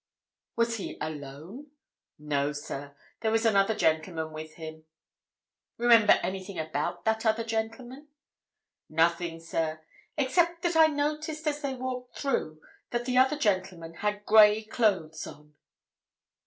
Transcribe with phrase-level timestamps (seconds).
[0.55, 1.67] "Was he alone?"
[2.17, 4.85] "No, sir; there was another gentleman with him."
[5.77, 8.07] "Remember anything about that other gentleman?"
[8.89, 9.83] "Nothing, sir,
[10.17, 12.59] except that I noticed as they walked through,
[12.89, 15.53] that the other gentleman had grey clothes on."